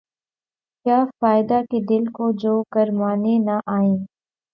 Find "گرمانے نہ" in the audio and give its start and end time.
2.75-3.55